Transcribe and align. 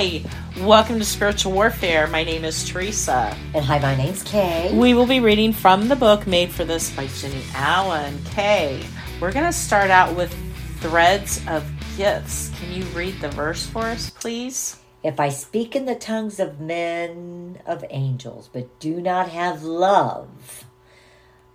Hi, 0.00 0.22
welcome 0.60 1.00
to 1.00 1.04
Spiritual 1.04 1.50
Warfare. 1.50 2.06
My 2.06 2.22
name 2.22 2.44
is 2.44 2.64
Teresa. 2.64 3.36
And 3.52 3.64
hi, 3.64 3.80
my 3.80 3.96
name's 3.96 4.22
Kay. 4.22 4.70
We 4.72 4.94
will 4.94 5.08
be 5.08 5.18
reading 5.18 5.52
from 5.52 5.88
the 5.88 5.96
book 5.96 6.24
Made 6.24 6.52
for 6.52 6.64
This 6.64 6.94
by 6.94 7.08
Jennie 7.08 7.42
Allen. 7.52 8.16
Kay, 8.26 8.80
we're 9.20 9.32
going 9.32 9.46
to 9.46 9.52
start 9.52 9.90
out 9.90 10.14
with 10.14 10.32
Threads 10.78 11.44
of 11.48 11.68
Gifts. 11.96 12.52
Can 12.60 12.72
you 12.72 12.84
read 12.94 13.20
the 13.20 13.30
verse 13.30 13.66
for 13.66 13.86
us, 13.86 14.08
please? 14.08 14.76
If 15.02 15.18
I 15.18 15.30
speak 15.30 15.74
in 15.74 15.84
the 15.84 15.96
tongues 15.96 16.38
of 16.38 16.60
men, 16.60 17.58
of 17.66 17.84
angels, 17.90 18.48
but 18.52 18.78
do 18.78 19.00
not 19.00 19.30
have 19.30 19.64
love, 19.64 20.64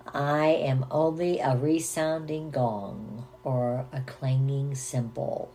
I 0.05 0.47
am 0.47 0.85
only 0.91 1.39
a 1.39 1.55
resounding 1.55 2.51
gong 2.51 3.25
or 3.45 3.85
a 3.93 4.01
clanging 4.01 4.75
cymbal. 4.75 5.49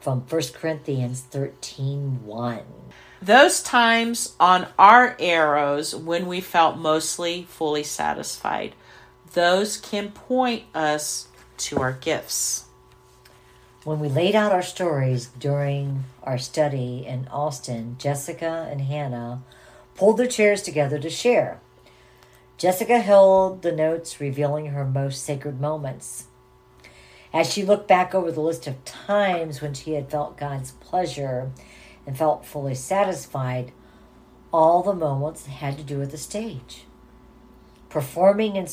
From 0.00 0.20
1 0.20 0.42
Corinthians 0.54 1.20
13 1.22 2.24
1. 2.24 2.60
Those 3.20 3.62
times 3.62 4.36
on 4.38 4.68
our 4.78 5.16
arrows 5.18 5.94
when 5.94 6.26
we 6.26 6.40
felt 6.40 6.78
mostly 6.78 7.42
fully 7.42 7.82
satisfied, 7.82 8.74
those 9.34 9.76
can 9.76 10.12
point 10.12 10.64
us 10.72 11.28
to 11.58 11.80
our 11.80 11.92
gifts. 11.92 12.66
When 13.82 13.98
we 13.98 14.08
laid 14.08 14.36
out 14.36 14.52
our 14.52 14.62
stories 14.62 15.26
during 15.38 16.04
our 16.22 16.38
study 16.38 17.04
in 17.04 17.26
Austin, 17.28 17.96
Jessica 17.98 18.68
and 18.70 18.82
Hannah 18.82 19.42
pulled 19.96 20.18
their 20.18 20.28
chairs 20.28 20.62
together 20.62 21.00
to 21.00 21.10
share. 21.10 21.60
Jessica 22.56 23.00
held 23.00 23.62
the 23.62 23.72
notes 23.72 24.20
revealing 24.20 24.66
her 24.66 24.84
most 24.84 25.24
sacred 25.24 25.60
moments. 25.60 26.27
As 27.32 27.52
she 27.52 27.64
looked 27.64 27.88
back 27.88 28.14
over 28.14 28.32
the 28.32 28.40
list 28.40 28.66
of 28.66 28.84
times 28.84 29.60
when 29.60 29.74
she 29.74 29.92
had 29.92 30.10
felt 30.10 30.38
God's 30.38 30.72
pleasure 30.72 31.50
and 32.06 32.16
felt 32.16 32.46
fully 32.46 32.74
satisfied, 32.74 33.72
all 34.52 34.82
the 34.82 34.94
moments 34.94 35.46
had 35.46 35.76
to 35.76 35.84
do 35.84 35.98
with 35.98 36.10
the 36.10 36.18
stage. 36.18 36.84
Performing 37.90 38.56
in 38.56 38.66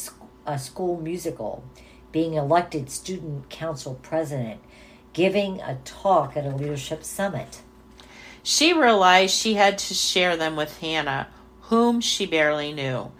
a 0.46 0.58
school 0.58 1.00
musical, 1.02 1.64
being 2.12 2.36
elected 2.36 2.90
student 2.90 3.50
council 3.50 4.00
president, 4.02 4.62
giving 5.12 5.60
a 5.60 5.78
talk 5.84 6.38
at 6.38 6.46
a 6.46 6.56
leadership 6.56 7.04
summit. 7.04 7.62
She 8.42 8.74
realized 8.74 9.34
she 9.34 9.56
had 9.56 9.78
to 9.80 9.94
share 9.94 10.38
them 10.38 10.56
with 10.56 10.80
Hannah, 10.80 11.28
whom 11.62 12.00
she 12.00 12.26
barely 12.26 12.72
knew. 12.72 13.12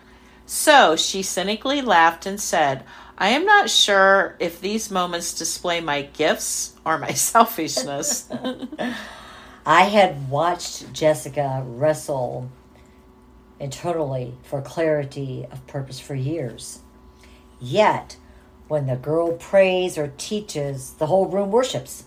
So 0.46 0.96
she 0.96 1.24
cynically 1.24 1.82
laughed 1.82 2.26
and 2.26 2.40
said, 2.40 2.84
I 3.18 3.30
am 3.30 3.46
not 3.46 3.70
sure 3.70 4.36
if 4.40 4.60
these 4.60 4.92
moments 4.92 5.34
display 5.34 5.80
my 5.80 6.02
gifts 6.02 6.76
or 6.86 6.98
my 6.98 7.12
selfishness. 7.14 8.30
I 9.66 9.84
had 9.84 10.30
watched 10.30 10.92
Jessica 10.94 11.64
wrestle 11.66 12.50
internally 13.60 14.36
for 14.44 14.62
clarity 14.62 15.48
of 15.50 15.66
purpose 15.66 16.00
for 16.00 16.14
years. 16.14 16.80
Yet, 17.62 18.18
when 18.68 18.88
the 18.88 18.98
girl 18.98 19.32
prays 19.34 19.98
or 19.98 20.12
teaches, 20.18 20.92
the 20.94 21.08
whole 21.08 21.28
room 21.28 21.52
worships. 21.52 22.04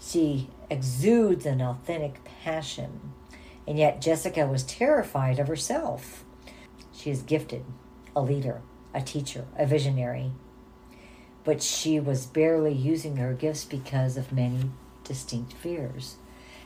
She 0.00 0.50
exudes 0.68 1.46
an 1.46 1.62
authentic 1.62 2.22
passion, 2.24 3.12
and 3.66 3.78
yet 3.78 4.02
Jessica 4.02 4.46
was 4.46 4.64
terrified 4.64 5.38
of 5.38 5.48
herself. 5.48 6.24
She 6.92 7.10
is 7.10 7.22
gifted, 7.22 7.64
a 8.14 8.20
leader, 8.20 8.60
a 8.94 9.02
teacher, 9.02 9.44
a 9.58 9.66
visionary, 9.66 10.32
but 11.44 11.62
she 11.62 12.00
was 12.00 12.26
barely 12.26 12.72
using 12.72 13.16
her 13.16 13.34
gifts 13.34 13.64
because 13.64 14.16
of 14.16 14.32
many 14.32 14.70
distinct 15.02 15.52
fears. 15.52 16.16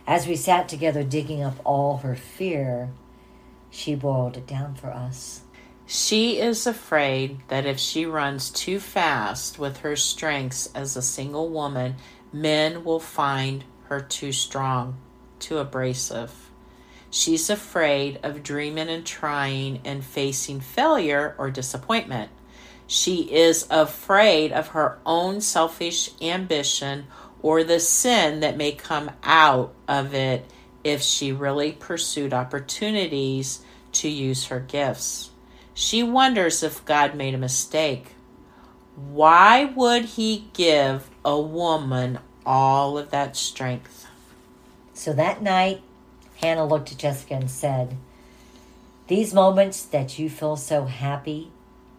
As 0.07 0.27
we 0.27 0.37
sat 0.37 0.69
together 0.69 1.03
digging 1.03 1.43
up 1.43 1.57
all 1.65 1.99
her 1.99 2.15
fear, 2.15 2.91
she 3.71 3.95
boiled 3.95 4.37
it 4.37 4.47
down 4.47 4.75
for 4.75 4.89
us. 4.89 5.43
She 5.87 6.39
is 6.39 6.67
afraid 6.67 7.41
that 7.49 7.67
if 7.67 7.79
she 7.79 8.05
runs 8.05 8.51
too 8.51 8.79
fast 8.79 9.59
with 9.59 9.79
her 9.79 9.97
strengths 9.97 10.69
as 10.75 10.97
a 10.97 11.03
single 11.03 11.49
woman, 11.49 11.97
men 12.33 12.85
will 12.85 13.01
find 13.01 13.65
her 13.85 14.01
too 14.01 14.33
strong, 14.33 14.99
too 15.39 15.59
abrasive. 15.59 16.48
She's 17.11 17.49
afraid 17.49 18.21
of 18.23 18.43
dreaming 18.43 18.89
and 18.89 19.05
trying 19.05 19.81
and 19.85 20.05
facing 20.05 20.61
failure 20.61 21.35
or 21.39 21.51
disappointment. 21.51 22.31
She 22.87 23.33
is 23.33 23.67
afraid 23.71 24.53
of 24.53 24.69
her 24.69 24.99
own 25.05 25.41
selfish 25.41 26.11
ambition 26.21 27.07
or 27.43 27.65
the 27.65 27.81
sin 27.81 28.41
that 28.41 28.57
may 28.57 28.73
come 28.73 29.11
out 29.23 29.75
of 29.87 30.15
it 30.15 30.45
if 30.85 31.03
she 31.03 31.33
really 31.33 31.73
pursued 31.73 32.33
opportunities 32.33 33.61
to 33.93 34.09
use 34.09 34.47
her 34.47 34.61
gifts. 34.61 35.31
She 35.75 36.03
wonders 36.03 36.63
if 36.63 36.85
God 36.85 37.15
made 37.15 37.35
a 37.35 37.39
mistake. 37.39 38.15
Why 38.97 39.65
would 39.65 40.05
He 40.05 40.49
give 40.53 41.09
a 41.25 41.41
woman 41.41 42.19
all 42.45 42.99
of 42.99 43.11
that 43.11 43.37
strength? 43.37 44.07
So 44.93 45.13
that 45.13 45.41
night, 45.43 45.83
Hannah 46.41 46.67
looked 46.67 46.93
at 46.93 46.99
Jessica 46.99 47.35
and 47.35 47.51
said, 47.51 47.97
These 49.09 49.35
moments 49.35 49.83
that 49.83 50.19
you 50.19 50.31
feel 50.31 50.57
so 50.57 50.85
happy 50.85 51.51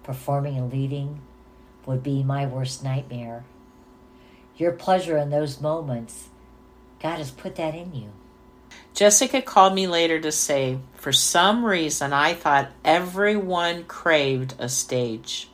performing 0.03 0.57
and 0.57 0.72
leading 0.72 1.22
would 1.85 2.01
be 2.01 2.23
my 2.23 2.45
worst 2.45 2.83
nightmare. 2.83 3.44
Your 4.55 4.72
pleasure 4.72 5.17
in 5.17 5.29
those 5.29 5.59
moments, 5.59 6.29
God 7.01 7.17
has 7.17 7.31
put 7.31 7.55
that 7.57 7.75
in 7.75 7.94
you. 7.94 8.11
Jessica 8.94 9.41
called 9.41 9.73
me 9.73 9.88
later 9.88 10.19
to 10.22 10.31
say, 10.31 10.79
for 10.95 11.11
some 11.11 11.66
reason, 11.66 12.13
I 12.13 12.33
thought 12.33 12.72
everyone 12.83 13.83
craved 13.85 14.55
a 14.57 14.69
stage. 14.69 15.49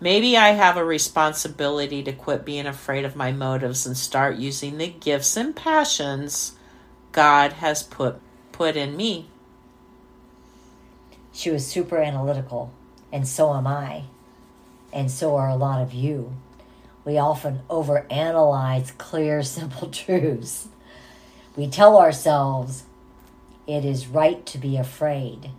Maybe 0.00 0.36
I 0.36 0.50
have 0.50 0.76
a 0.76 0.84
responsibility 0.84 2.02
to 2.02 2.12
quit 2.12 2.44
being 2.44 2.66
afraid 2.66 3.04
of 3.04 3.16
my 3.16 3.32
motives 3.32 3.86
and 3.86 3.96
start 3.96 4.36
using 4.36 4.78
the 4.78 4.88
gifts 4.88 5.36
and 5.36 5.54
passions 5.54 6.52
God 7.14 7.52
has 7.52 7.84
put 7.84 8.20
put 8.50 8.74
in 8.76 8.96
me. 8.96 9.28
She 11.32 11.48
was 11.48 11.64
super 11.64 11.98
analytical, 11.98 12.72
and 13.12 13.26
so 13.26 13.54
am 13.54 13.68
I. 13.68 14.02
And 14.92 15.08
so 15.08 15.36
are 15.36 15.48
a 15.48 15.54
lot 15.54 15.80
of 15.80 15.94
you. 15.94 16.34
We 17.04 17.16
often 17.16 17.60
overanalyze 17.70 18.98
clear, 18.98 19.42
simple 19.44 19.90
truths. 19.90 20.66
We 21.54 21.68
tell 21.68 21.98
ourselves 21.98 22.82
it 23.68 23.84
is 23.84 24.08
right 24.08 24.44
to 24.46 24.58
be 24.58 24.76
afraid. 24.76 25.52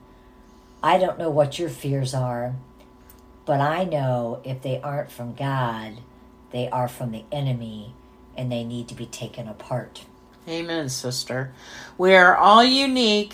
I 0.84 0.98
don't 0.98 1.18
know 1.18 1.30
what 1.30 1.58
your 1.58 1.70
fears 1.70 2.14
are, 2.14 2.54
but 3.46 3.62
I 3.62 3.86
know 3.86 4.42
if 4.44 4.62
they 4.62 4.82
aren't 4.82 5.10
from 5.10 5.36
God, 5.36 6.00
they 6.52 6.68
are 6.70 6.90
from 6.90 7.12
the 7.12 7.24
enemy 7.32 7.94
and 8.36 8.52
they 8.52 8.66
need 8.66 8.90
to 8.90 8.94
be 8.94 9.06
taken 9.06 9.48
apart. 9.48 10.02
Amen, 10.48 10.90
sister. 10.90 11.52
We 11.98 12.14
are 12.14 12.36
all 12.36 12.64
unique 12.64 13.34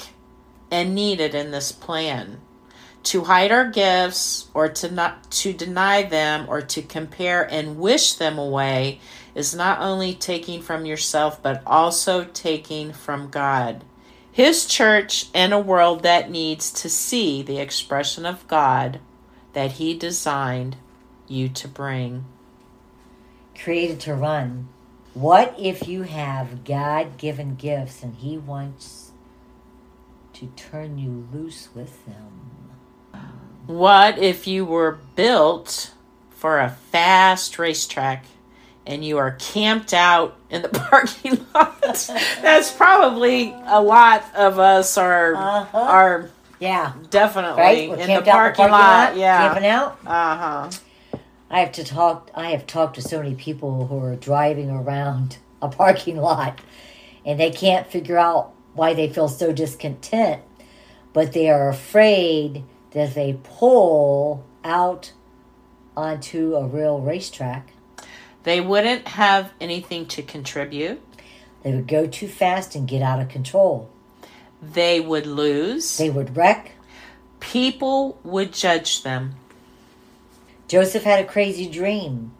and 0.72 0.96
needed 0.96 1.36
in 1.36 1.52
this 1.52 1.72
plan. 1.72 2.40
To 3.04 3.26
hide 3.26 3.52
our 3.52 3.70
gifts 3.70 4.48
or 4.54 4.70
to 4.70 4.90
not 4.90 5.30
to 5.32 5.52
deny 5.52 6.04
them 6.04 6.46
or 6.48 6.62
to 6.62 6.82
compare 6.82 7.44
and 7.44 7.80
wish 7.80 8.14
them 8.14 8.38
away 8.38 9.02
is 9.36 9.56
not 9.56 9.82
only 9.82 10.14
taking 10.14 10.62
from 10.62 10.86
yourself, 10.86 11.42
but 11.42 11.62
also 11.66 12.24
taking 12.26 12.94
from 12.94 13.30
God. 13.30 13.84
His 14.32 14.66
church 14.66 15.28
and 15.34 15.52
a 15.52 15.60
world 15.60 16.04
that 16.04 16.32
needs 16.32 16.72
to 16.72 16.90
see 16.90 17.42
the 17.42 17.58
expression 17.58 18.26
of 18.26 18.48
God 18.48 19.02
that 19.52 19.74
He 19.74 19.94
designed 19.98 20.78
you 21.28 21.50
to 21.50 21.68
bring. 21.68 22.24
Created 23.62 24.00
to 24.02 24.14
run. 24.14 24.70
What 25.13 25.55
if 25.59 25.87
you 25.87 26.03
have 26.03 26.63
God 26.63 27.17
given 27.17 27.55
gifts 27.55 28.02
and 28.02 28.16
He 28.16 28.37
wants 28.37 29.11
to 30.34 30.47
turn 30.55 30.97
you 30.97 31.28
loose 31.34 31.69
with 31.75 32.05
them? 32.05 32.72
What 33.67 34.17
if 34.17 34.47
you 34.47 34.66
were 34.66 34.99
built 35.16 35.93
for 36.29 36.59
a 36.59 36.69
fast 36.69 37.59
racetrack? 37.59 38.25
and 38.85 39.05
you 39.05 39.17
are 39.17 39.31
camped 39.31 39.93
out 39.93 40.35
in 40.49 40.61
the 40.61 40.69
parking 40.90 41.46
lot. 41.53 41.81
That's 42.41 42.72
probably 42.72 43.53
a 43.66 43.81
lot 43.81 44.25
of 44.35 44.59
us 44.59 44.97
are 44.97 45.35
uh-huh. 45.35 45.78
are 45.78 46.29
yeah 46.59 46.93
definitely 47.09 47.61
right? 47.61 47.84
in 47.84 47.90
the 47.90 47.97
parking, 47.97 48.16
the 48.16 48.31
parking, 48.31 48.66
lot, 48.66 48.72
lot 48.72 49.17
yeah 49.17 49.47
camping 49.47 49.67
out. 49.67 49.99
Uh 50.05 50.37
huh. 50.37 50.69
I 51.52 51.59
have 51.59 51.72
to 51.74 51.84
talk. 51.84 52.32
I 52.34 52.50
have 52.52 52.66
talked 52.66 52.96
to 52.96 53.02
so 53.03 53.20
many 53.20 53.36
people 53.36 53.86
who 53.86 54.00
are 54.00 54.16
driving 54.16 54.72
around 54.72 55.38
a 55.62 55.68
parking 55.68 56.18
lot, 56.18 56.59
and 57.24 57.40
they 57.40 57.52
can't 57.52 57.86
figure 57.86 58.18
out 58.18 58.53
why 58.74 58.96
they 58.96 59.08
feel 59.08 59.28
so 59.28 59.52
discontent, 59.52 60.42
but 61.14 61.34
they 61.34 61.50
are 61.50 61.70
afraid 61.70 62.64
that 62.92 63.09
if 63.09 63.14
they 63.14 63.38
pull 63.44 64.44
out 64.64 65.12
onto 65.96 66.56
a 66.56 66.66
real 66.66 67.00
racetrack 67.00 67.68
they 68.44 68.59
wouldn't 68.59 69.08
have 69.08 69.52
anything 69.59 70.06
to 70.08 70.24
contribute. 70.24 71.02
They 71.64 71.74
would 71.74 71.88
go 71.88 72.08
too 72.08 72.28
fast 72.28 72.76
and 72.76 72.88
get 72.88 73.02
out 73.02 73.22
of 73.22 73.30
control. 73.30 73.90
They 74.62 75.00
would 75.00 75.28
lose. 75.28 75.97
They 75.97 76.09
would 76.09 76.36
wreck. 76.36 76.72
People 77.40 78.20
would 78.24 78.54
judge 78.54 79.04
them. 79.04 79.36
Joseph 80.72 81.03
had 81.03 81.20
a 81.20 81.28
crazy 81.28 81.68
dream. 81.68 82.32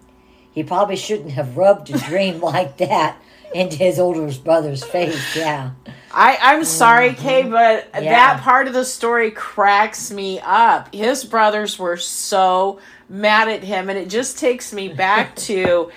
He 0.54 0.63
probably 0.63 0.95
shouldn't 0.95 1.31
have 1.31 1.57
rubbed 1.57 1.89
a 1.89 1.98
dream 1.98 2.39
like 2.54 2.78
that 2.78 3.22
into 3.54 3.75
his 3.75 4.00
older 4.00 4.31
brother's 4.42 4.86
face. 4.86 5.36
Yeah. 5.36 5.72
I, 6.13 6.38
I'm 6.42 6.63
sorry, 6.63 7.10
mm-hmm. 7.10 7.22
Kay, 7.22 7.44
but 7.50 7.89
Yeah. 7.94 8.10
that 8.10 8.42
part 8.42 8.68
of 8.68 8.74
the 8.74 8.86
story 8.86 9.31
cracks 9.31 10.12
me 10.12 10.39
up. 10.39 10.95
His 10.95 11.25
brothers 11.25 11.78
were 11.78 11.98
so 11.98 12.80
mad 13.10 13.50
at 13.50 13.66
him, 13.66 13.89
and 13.89 14.00
it 14.00 14.07
just 14.07 14.39
takes 14.39 14.72
me 14.72 14.88
back 14.88 15.36
to 15.48 15.92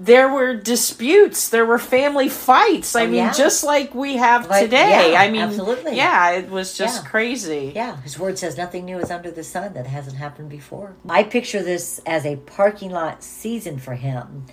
there 0.00 0.28
were 0.32 0.54
disputes, 0.54 1.48
there 1.48 1.66
were 1.66 1.78
family 1.78 2.28
fights. 2.28 2.94
I 2.94 3.02
Oh, 3.02 3.06
mean, 3.06 3.14
yeah. 3.16 3.32
just 3.32 3.64
like 3.64 3.94
we 3.94 4.16
have 4.16 4.48
Like, 4.48 4.64
today. 4.64 5.12
yeah, 5.12 5.20
I 5.20 5.28
mean, 5.30 5.40
absolutely. 5.42 5.96
yeah, 5.96 6.30
it 6.30 6.48
was 6.50 6.74
just 6.78 7.02
Yeah. 7.02 7.10
crazy. 7.10 7.72
Yeah, 7.74 8.00
his 8.02 8.16
word 8.18 8.38
says 8.38 8.56
nothing 8.56 8.84
new 8.84 8.98
is 8.98 9.10
under 9.10 9.30
the 9.32 9.42
sun 9.42 9.72
that 9.74 9.86
hasn't 9.88 10.16
happened 10.16 10.50
before. 10.50 10.94
I 11.08 11.24
picture 11.24 11.62
this 11.64 12.00
as 12.06 12.24
a 12.24 12.36
parking 12.36 12.90
lot 12.92 13.24
season 13.24 13.78
for 13.78 13.94
him. 13.94 14.46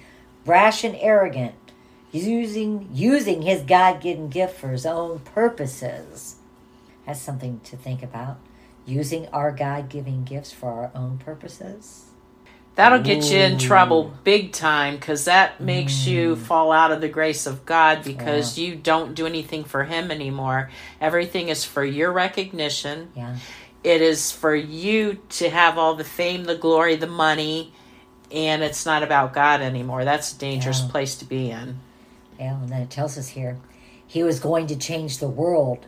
Brash 0.45 0.83
and 0.83 0.95
arrogant. 1.00 1.53
Using 2.12 2.88
using 2.94 3.42
his 3.42 3.62
God 3.62 4.01
given 4.01 4.30
gift 4.30 4.57
for 4.57 4.69
his 4.69 4.86
own 4.86 5.19
purposes. 5.19 6.36
That's 7.06 7.21
something 7.21 7.59
to 7.65 7.75
think 7.77 8.01
about. 8.01 8.38
Using 8.86 9.27
our 9.33 9.51
God 9.51 9.89
given 9.89 10.24
gifts 10.24 10.51
for 10.51 10.69
our 10.71 10.92
own 10.95 11.18
purposes. 11.18 12.06
That'll 12.75 13.00
get 13.00 13.24
you 13.31 13.39
in 13.39 13.57
trouble 13.57 14.12
big 14.25 14.51
time 14.51 14.95
because 14.95 15.25
that 15.25 15.62
makes 15.62 15.94
Mm. 16.04 16.07
you 16.07 16.36
fall 16.36 16.74
out 16.74 16.92
of 16.92 17.00
the 17.00 17.07
grace 17.07 17.45
of 17.48 17.66
God 17.66 18.04
because 18.04 18.57
you 18.57 18.75
don't 18.75 19.16
do 19.16 19.25
anything 19.25 19.63
for 19.63 19.86
Him 19.86 20.12
anymore. 20.12 20.69
Everything 21.00 21.48
is 21.48 21.63
for 21.63 21.86
your 21.86 22.12
recognition. 22.12 23.10
Yeah. 23.16 23.38
It 23.83 24.01
is 24.01 24.31
for 24.31 24.54
you 24.54 25.19
to 25.30 25.50
have 25.50 25.77
all 25.77 25.95
the 25.95 26.04
fame, 26.04 26.44
the 26.44 26.56
glory, 26.56 26.95
the 26.95 27.07
money, 27.07 27.72
and 28.30 28.62
it's 28.62 28.86
not 28.86 29.04
about 29.04 29.33
God 29.33 29.62
anymore. 29.62 30.04
That's 30.04 30.33
a 30.33 30.38
dangerous 30.38 30.81
Yeah. 30.81 30.92
place 30.92 31.16
to 31.16 31.25
be 31.25 31.51
in. 31.51 31.80
Yeah, 32.38 32.56
and 32.56 32.68
then 32.69 32.81
it 32.81 32.89
tells 32.89 33.18
us 33.18 33.30
here 33.30 33.57
he 34.06 34.21
was 34.24 34.39
going 34.42 34.68
to 34.68 34.75
change 34.75 35.19
the 35.19 35.28
world. 35.30 35.86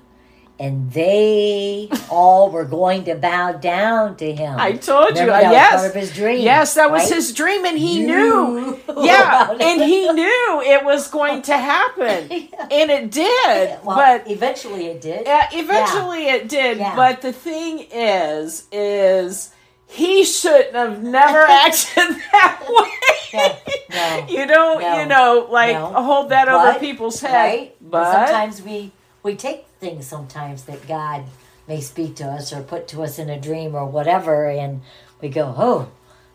And 0.60 0.92
they 0.92 1.88
all 2.10 2.50
were 2.50 2.66
going 2.66 3.04
to 3.04 3.14
bow 3.14 3.52
down 3.52 4.16
to 4.18 4.34
him. 4.34 4.56
I 4.60 4.72
told 4.74 5.10
you, 5.16 5.22
Remember, 5.26 5.34
uh, 5.34 5.42
that 5.42 5.44
was 5.50 5.54
yes. 5.54 5.76
part 5.76 5.90
of 5.90 5.96
his 6.02 6.14
dream. 6.16 6.42
Yes, 6.42 6.74
that 6.74 6.90
was 6.90 7.04
right? 7.04 7.14
his 7.14 7.32
dream, 7.34 7.64
and 7.66 7.78
he 7.78 8.02
You 8.02 8.08
knew. 8.08 8.80
Yeah, 9.00 9.52
and 9.52 9.82
he 9.84 10.12
knew 10.12 10.62
it 10.66 10.84
was 10.84 11.08
going 11.10 11.44
to 11.44 11.56
happen, 11.56 12.32
and 12.32 12.90
it 12.90 13.12
did. 13.12 13.78
Well, 13.84 13.96
but 13.96 14.30
eventually 14.32 14.88
it 14.88 15.02
did. 15.02 15.28
Yeah, 15.28 15.48
eventually 15.52 16.26
it 16.28 16.50
did. 16.50 16.80
Yeah. 16.80 16.96
But 16.96 17.22
the 17.22 17.32
thing 17.32 17.86
is, 17.92 18.66
is 18.72 19.52
he 19.86 20.24
shouldn't 20.24 20.74
have 20.74 21.04
never 21.04 21.38
acted 21.48 22.16
that 22.32 22.66
way. 22.68 22.92
Yeah, 23.32 24.26
no, 24.26 24.26
you 24.28 24.48
don't, 24.48 24.82
no, 24.82 25.00
you 25.02 25.06
know, 25.08 25.48
like 25.52 25.74
no. 25.74 25.86
hold 26.02 26.30
that 26.30 26.48
over 26.50 26.80
people's 26.80 27.22
head. 27.22 27.34
right? 27.36 27.76
But 27.80 28.12
sometimes 28.26 28.62
we 28.64 28.92
we 29.22 29.36
take 29.36 29.67
things 29.80 30.06
sometimes 30.08 30.64
that 30.64 30.88
God 30.88 31.26
may 31.68 31.82
speak 31.82 32.16
to 32.18 32.26
us 32.26 32.54
or 32.54 32.62
put 32.64 32.88
to 32.90 33.04
us 33.04 33.20
in 33.20 33.30
a 33.30 33.40
dream 33.40 33.76
or 33.76 33.86
whatever, 33.86 34.48
and 34.50 34.82
we 35.22 35.30
go, 35.30 35.54
oh, 35.58 35.92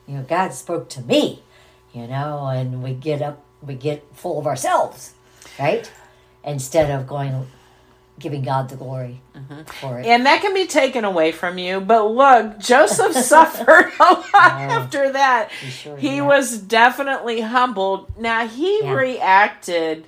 you 0.06 0.16
know, 0.16 0.22
God 0.22 0.52
spoke 0.52 0.88
to 0.90 1.02
me, 1.02 1.42
you 1.94 2.06
know, 2.06 2.46
and 2.48 2.82
we 2.82 2.92
get 2.94 3.22
up, 3.22 3.42
we 3.62 3.74
get 3.74 4.04
full 4.14 4.38
of 4.38 4.46
ourselves, 4.46 5.12
right? 5.58 5.90
Instead 6.44 6.90
of 6.90 7.06
going, 7.06 7.46
giving 8.18 8.42
God 8.42 8.68
the 8.68 8.76
glory 8.76 9.20
Mm-hmm. 9.34 9.62
for 9.80 9.98
it. 9.98 10.06
and 10.06 10.26
that 10.26 10.42
can 10.42 10.52
be 10.52 10.66
taken 10.66 11.04
away 11.06 11.32
from 11.32 11.56
you. 11.56 11.80
But 11.80 12.04
look, 12.10 12.58
Joseph 12.58 13.14
suffered 13.24 13.90
a 13.98 14.04
lot 14.12 14.28
after 14.34 15.10
that. 15.12 15.50
He 15.60 15.70
sure 15.70 15.96
He 15.96 16.20
was 16.20 16.58
definitely 16.58 17.40
humbled. 17.40 18.12
Now 18.18 18.46
he 18.46 18.82
Yeah. 18.84 18.92
reacted 18.92 20.06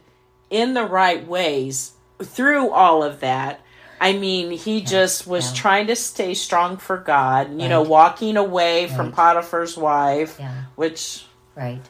in 0.51 0.75
the 0.75 0.85
right 0.85 1.27
ways 1.27 1.93
through 2.25 2.71
all 2.71 3.03
of 3.03 3.21
that. 3.21 3.61
I 4.00 4.12
mean, 4.12 4.50
he 4.50 4.81
just 4.82 5.26
was 5.26 5.50
yeah. 5.50 5.56
trying 5.61 5.87
to 5.87 5.97
stay 5.97 6.35
strong 6.35 6.76
for 6.76 6.99
God, 6.99 7.61
you 7.61 7.69
know, 7.69 7.82
walking 7.82 8.37
away 8.37 8.88
from 8.88 9.12
Potiphar's 9.12 9.76
wife, 9.76 10.37
Yeah, 10.38 10.65
which, 10.75 11.25
right. 11.55 11.81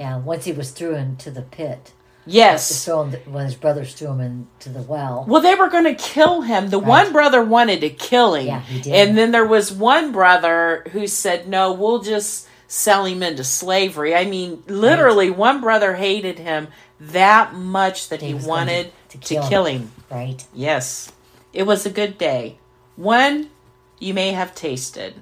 Yeah, 0.00 0.16
once 0.18 0.44
he 0.44 0.52
was 0.52 0.70
through 0.70 0.96
into 0.96 1.30
the 1.30 1.42
pit, 1.42 1.92
yes. 2.26 2.84
throw 2.84 3.04
him, 3.04 3.32
when 3.32 3.44
his 3.44 3.54
brothers 3.54 3.94
threw 3.94 4.08
him 4.08 4.20
into 4.20 4.70
the 4.70 4.82
well. 4.82 5.24
Well, 5.28 5.42
they 5.42 5.54
were 5.54 5.68
going 5.68 5.84
to 5.84 5.94
kill 5.94 6.40
him. 6.40 6.70
The 6.70 6.80
Right. 6.80 6.88
one 7.04 7.12
brother 7.12 7.42
wanted 7.44 7.82
to 7.82 7.90
kill 7.90 8.34
him. 8.34 8.46
Yeah, 8.46 8.60
he 8.60 8.80
did. 8.80 8.94
And 8.94 9.16
then 9.16 9.30
there 9.30 9.46
was 9.46 9.70
one 9.70 10.10
brother 10.10 10.84
who 10.92 11.06
said, 11.06 11.46
no, 11.46 11.72
we'll 11.72 12.00
just 12.00 12.48
sell 12.66 13.04
him 13.04 13.22
into 13.22 13.44
slavery. 13.44 14.14
I 14.14 14.24
mean, 14.24 14.62
literally, 14.66 15.30
one 15.30 15.60
brother 15.60 15.94
hated 15.94 16.38
him 16.38 16.68
that 16.98 17.54
much 17.54 18.08
that 18.08 18.22
He 18.22 18.28
he, 18.28 18.32
going 18.34 18.68
to- 19.12 19.18
to 19.18 19.24
to, 19.28 19.34
kill 19.34 19.48
kill, 19.48 19.64
him. 19.66 19.80
him. 19.82 19.92
Right. 20.10 20.44
Yes. 20.54 21.10
It 21.52 21.64
was 21.64 21.86
a 21.86 21.90
good 21.90 22.18
day. 22.18 22.58
One 22.96 23.50
you 23.98 24.14
may 24.14 24.32
have 24.32 24.54
tasted. 24.54 25.14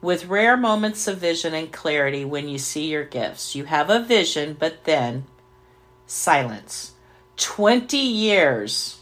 With 0.00 0.26
rare 0.26 0.56
moments 0.56 1.06
of 1.08 1.18
vision 1.18 1.54
and 1.54 1.72
clarity 1.72 2.24
when 2.24 2.48
you 2.48 2.58
see 2.58 2.86
your 2.86 3.04
gifts. 3.04 3.54
You 3.54 3.64
have 3.64 3.88
a 3.88 4.00
vision, 4.00 4.54
but 4.58 4.84
then 4.84 5.24
silence. 6.06 6.92
20 7.36 7.96
years 7.96 9.00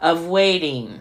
of 0.00 0.26
waiting 0.26 1.00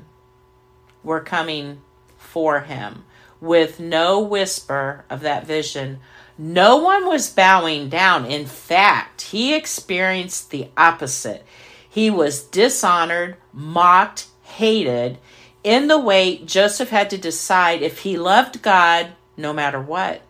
were 1.04 1.22
coming 1.22 1.82
for 2.18 2.62
him 2.62 3.06
with 3.40 3.80
no 3.80 4.20
whisper 4.20 5.06
of 5.10 5.22
that 5.22 5.48
vision. 5.48 6.00
No 6.38 6.78
one 6.78 7.08
was 7.08 7.30
bowing 7.30 7.90
down. 7.90 8.26
In 8.26 8.46
fact, 8.46 9.22
he 9.22 9.54
experienced 9.56 10.52
the 10.52 10.68
opposite. 10.78 11.46
He 11.92 12.10
was 12.10 12.42
dishonored, 12.42 13.36
mocked, 13.52 14.28
hated. 14.44 15.18
In 15.62 15.90
the 15.90 16.00
wait, 16.00 16.46
Joseph 16.46 16.88
had 16.88 17.10
to 17.10 17.18
decide 17.18 17.82
if 17.82 18.00
he 18.00 18.18
loved 18.18 18.62
God 18.62 19.10
no 19.36 19.52
matter 19.52 19.82
what. 19.82 20.22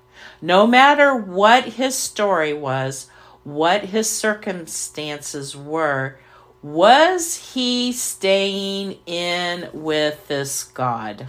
No 0.42 0.66
matter 0.66 1.16
what 1.16 1.65
his 1.65 1.96
story 1.96 2.51
was, 2.51 3.12
what 3.44 3.86
his 3.86 4.10
circumstances 4.10 5.56
were, 5.56 6.18
was 6.63 7.53
he 7.53 7.91
staying 7.91 8.98
in 9.06 9.70
with 9.72 10.27
this 10.27 10.63
God? 10.63 11.27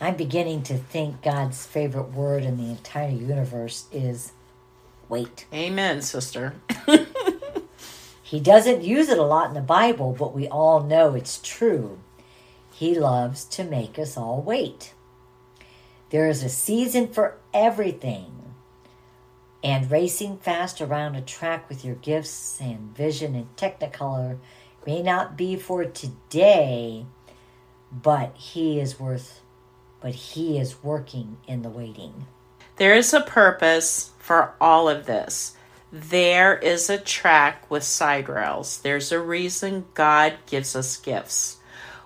I'm 0.00 0.16
beginning 0.16 0.64
to 0.64 0.76
think 0.76 1.22
God's 1.22 1.64
favorite 1.64 2.10
word 2.10 2.42
in 2.42 2.56
the 2.56 2.70
entire 2.70 3.10
universe 3.10 3.86
is 3.92 4.32
wait. 5.08 5.46
Amen, 5.54 6.02
sister. 6.02 6.54
He 8.28 8.40
doesn't 8.40 8.84
use 8.84 9.08
it 9.08 9.16
a 9.16 9.22
lot 9.22 9.48
in 9.48 9.54
the 9.54 9.62
Bible, 9.62 10.14
but 10.18 10.34
we 10.34 10.46
all 10.48 10.82
know 10.82 11.14
it's 11.14 11.40
true. 11.42 11.98
He 12.74 12.94
loves 12.94 13.44
to 13.46 13.64
make 13.64 13.98
us 13.98 14.18
all 14.18 14.42
wait. 14.42 14.92
There 16.10 16.28
is 16.28 16.42
a 16.42 16.50
season 16.50 17.08
for 17.08 17.38
everything. 17.54 18.54
And 19.64 19.90
racing 19.90 20.36
fast 20.38 20.82
around 20.82 21.16
a 21.16 21.22
track 21.22 21.70
with 21.70 21.86
your 21.86 21.94
gifts 21.94 22.60
and 22.60 22.94
vision 22.94 23.34
and 23.34 23.56
technicolor 23.56 24.38
may 24.86 25.00
not 25.00 25.38
be 25.38 25.56
for 25.56 25.86
today, 25.86 27.06
but 27.90 28.36
he 28.36 28.78
is 28.78 29.00
worth 29.00 29.40
but 30.00 30.14
he 30.14 30.58
is 30.58 30.84
working 30.84 31.38
in 31.48 31.62
the 31.62 31.70
waiting. 31.70 32.26
There 32.76 32.94
is 32.94 33.12
a 33.14 33.22
purpose 33.22 34.10
for 34.18 34.54
all 34.60 34.88
of 34.88 35.06
this. 35.06 35.56
There 35.90 36.56
is 36.56 36.90
a 36.90 36.98
track 36.98 37.70
with 37.70 37.82
side 37.82 38.28
rails. 38.28 38.80
There's 38.80 39.10
a 39.10 39.20
reason 39.20 39.86
God 39.94 40.34
gives 40.46 40.76
us 40.76 40.96
gifts. 40.96 41.56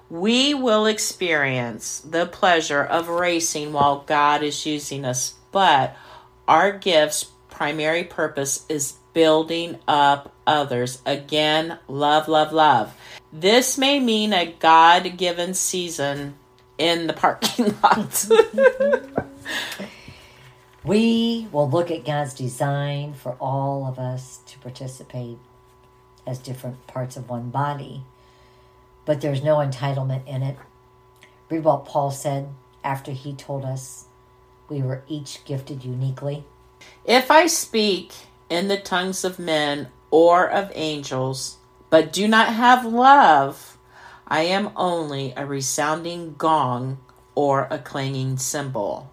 We 0.09 0.55
will 0.55 0.87
experience 0.87 2.01
the 2.01 2.27
pleasure 2.27 2.83
of 2.83 3.09
racing 3.09 3.73
while 3.73 4.05
God 4.07 4.43
is 4.43 4.67
using 4.67 5.05
us, 5.05 5.35
but 5.51 5.97
our 6.47 6.71
gifts' 6.71 7.31
primary 7.51 8.05
purpose 8.05 8.65
is 8.69 8.95
building 9.15 9.79
up 9.89 10.33
others. 10.47 11.03
Again, 11.05 11.79
love, 11.89 12.29
love, 12.29 12.53
love. 12.53 12.95
This 13.33 13.79
may 13.79 13.99
mean 14.01 14.33
a 14.33 14.53
God 14.53 15.17
given 15.17 15.55
season 15.55 16.35
in 16.79 17.07
the 17.07 17.13
parking 17.15 17.75
lot. 17.83 18.29
We 20.85 21.47
will 21.53 21.71
look 21.71 21.93
at 21.93 22.05
God's 22.05 22.35
design 22.35 23.15
for 23.15 23.37
all 23.41 23.87
of 23.87 24.01
us 24.01 24.41
to 24.47 24.59
participate 24.59 25.39
as 26.27 26.41
different 26.41 26.89
parts 26.89 27.17
of 27.17 27.29
one 27.29 27.51
body, 27.51 28.03
but 29.05 29.21
there's 29.21 29.45
no 29.45 29.59
entitlement 29.59 30.27
in 30.27 30.43
it. 30.43 30.57
Read 31.49 31.63
what 31.63 31.85
Paul 31.85 32.11
said 32.11 32.49
after 32.83 33.13
he 33.13 33.33
told 33.33 33.65
us 33.65 34.07
we 34.69 34.83
were 34.83 35.05
each 35.07 35.45
gifted 35.45 35.85
uniquely. 35.85 36.45
If 37.05 37.31
I 37.31 37.47
speak 37.47 38.13
in 38.51 38.67
the 38.67 38.77
tongues 38.79 39.23
of 39.23 39.39
men 39.39 39.89
or 40.11 40.51
of 40.51 40.73
angels, 40.75 41.59
but 41.91 42.13
do 42.13 42.27
not 42.27 42.49
have 42.49 42.85
love, 42.85 43.79
I 44.27 44.43
am 44.43 44.73
only 44.75 45.33
a 45.37 45.47
resounding 45.47 46.35
gong 46.37 46.99
or 47.37 47.69
a 47.71 47.79
clanging 47.79 48.37
cymbal. 48.39 49.13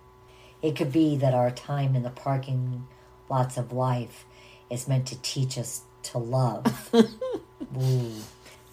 It 0.61 0.75
could 0.75 0.91
be 0.91 1.15
that 1.17 1.33
our 1.33 1.51
time 1.51 1.95
in 1.95 2.03
the 2.03 2.09
parking 2.09 2.87
lots 3.29 3.57
of 3.57 3.71
life 3.71 4.25
is 4.69 4.87
meant 4.87 5.07
to 5.07 5.21
teach 5.21 5.57
us 5.57 5.81
to 6.03 6.17
love. 6.17 6.91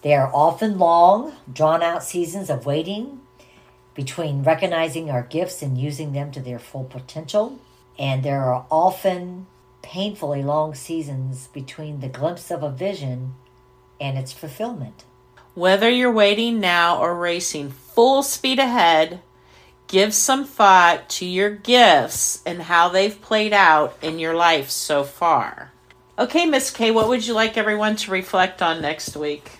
They 0.01 0.13
are 0.13 0.31
often 0.33 0.79
long, 0.79 1.33
drawn 1.51 1.83
out 1.83 2.03
seasons 2.03 2.49
of 2.49 2.65
waiting 2.65 3.21
between 3.95 4.43
recognizing 4.43 5.09
our 5.09 5.23
gifts 5.23 5.61
and 5.61 5.77
using 5.77 6.13
them 6.13 6.31
to 6.31 6.39
their 6.39 6.59
full 6.59 6.85
potential. 6.85 7.59
And 7.97 8.23
there 8.23 8.43
are 8.43 8.65
often 8.71 9.47
painfully 9.81 10.41
long 10.41 10.73
seasons 10.73 11.47
between 11.47 11.99
the 11.99 12.07
glimpse 12.07 12.49
of 12.49 12.63
a 12.63 12.69
vision 12.69 13.35
and 13.99 14.17
its 14.17 14.31
fulfillment. 14.31 15.03
Whether 15.53 15.89
you're 15.89 16.11
waiting 16.11 16.61
now 16.61 16.97
or 16.97 17.13
racing 17.13 17.71
full 17.71 18.23
speed 18.23 18.59
ahead, 18.59 19.21
give 19.89 20.13
some 20.13 20.45
thought 20.45 21.09
to 21.09 21.25
your 21.25 21.49
gifts 21.49 22.41
and 22.45 22.61
how 22.61 22.87
they've 22.87 23.21
played 23.21 23.51
out 23.51 23.97
in 24.01 24.19
your 24.19 24.35
life 24.35 24.69
so 24.69 25.03
far. 25.03 25.71
Okay, 26.17 26.45
Miss 26.45 26.71
Kay, 26.71 26.91
what 26.91 27.09
would 27.09 27.25
you 27.27 27.33
like 27.33 27.57
everyone 27.57 27.95
to 27.97 28.11
reflect 28.11 28.61
on 28.61 28.81
next 28.81 29.17
week? 29.17 29.51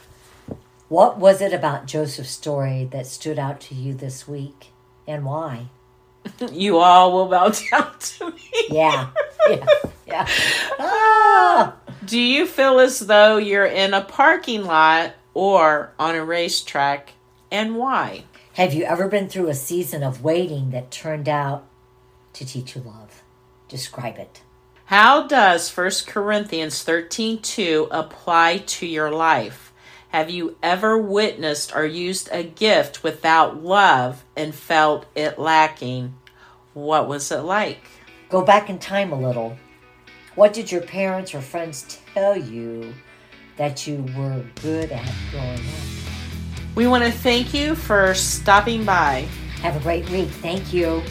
What 0.88 1.17
was 1.17 1.41
it 1.41 1.53
about 1.53 1.88
Joseph's 1.88 2.29
story 2.29 2.88
that 2.91 3.07
stood 3.07 3.39
out 3.39 3.59
to 3.62 3.75
you 3.75 3.93
this 3.93 4.27
week 4.27 4.67
and 5.07 5.25
why? 5.25 5.67
you 6.51 6.77
all 6.77 7.12
will 7.12 7.27
bow 7.27 7.50
down 7.71 7.91
to 8.00 8.31
me. 8.31 8.51
Yeah. 8.69 9.09
Yeah. 9.50 9.65
Yeah. 10.07 10.27
Ah. 10.79 11.75
Do 12.05 12.19
you 12.19 12.45
feel 12.45 12.79
as 12.79 13.00
though 13.00 13.38
you're 13.38 13.65
in 13.65 13.93
a 13.93 14.01
parking 14.01 14.63
lot 14.63 15.13
or 15.33 15.91
on 15.98 16.15
a 16.15 16.24
racetrack 16.24 17.13
and 17.51 17.75
why? 17.75 18.25
Have 18.59 18.73
you 18.73 18.83
ever 18.83 19.07
been 19.07 19.29
through 19.29 19.47
a 19.47 19.53
season 19.53 20.03
of 20.03 20.21
waiting 20.21 20.71
that 20.71 20.91
turned 20.91 21.29
out 21.29 21.63
to 22.33 22.45
teach 22.45 22.75
you 22.75 22.81
love? 22.81 23.23
Describe 23.69 24.17
it. 24.17 24.41
How 24.87 25.25
does 25.27 25.69
1 25.71 26.05
Corinthians 26.05 26.83
13:2 26.83 27.87
apply 27.89 28.57
to 28.57 28.85
your 28.85 29.11
life? 29.11 29.71
Have 30.09 30.29
you 30.29 30.57
ever 30.61 30.97
witnessed 30.97 31.73
or 31.73 31.85
used 31.85 32.27
a 32.33 32.43
gift 32.43 33.01
without 33.01 33.63
love 33.63 34.25
and 34.35 34.53
felt 34.53 35.05
it 35.15 35.39
lacking? 35.39 36.15
What 36.73 37.07
was 37.07 37.31
it 37.31 37.43
like? 37.43 37.85
Go 38.27 38.41
back 38.41 38.69
in 38.69 38.77
time 38.77 39.13
a 39.13 39.21
little. 39.21 39.55
What 40.35 40.51
did 40.51 40.69
your 40.69 40.81
parents 40.81 41.33
or 41.33 41.39
friends 41.39 41.97
tell 42.13 42.35
you 42.35 42.93
that 43.55 43.87
you 43.87 44.05
were 44.17 44.43
good 44.61 44.91
at 44.91 45.09
growing 45.31 45.59
up? 45.59 45.98
We 46.75 46.88
want 46.88 47.03
to 47.03 47.11
thank 47.11 47.53
you 47.53 47.75
for 47.75 48.13
stopping 48.13 48.85
by. 48.85 49.27
Have 49.61 49.75
a 49.75 49.79
great 49.79 50.09
week. 50.09 50.29
Thank 50.29 50.71
you. 50.71 51.03